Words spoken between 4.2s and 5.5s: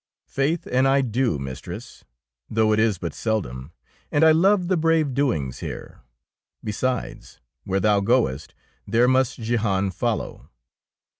I love the brave do